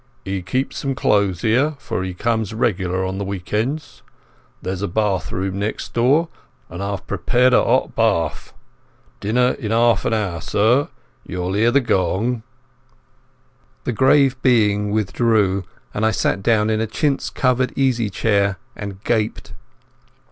[0.25, 4.01] "He keeps some clothes 'ere, for he comes regular on the week ends.
[4.59, 6.27] There's a bathroom next door,
[6.69, 8.51] and I've prepared a 'ot bath.
[9.19, 10.87] Dinner in 'alf an hour, sir.
[11.23, 12.41] You'll 'ear the gong."
[13.83, 19.03] The grave being withdrew, and I sat down in a chintz covered easy chair and
[19.03, 19.53] gaped.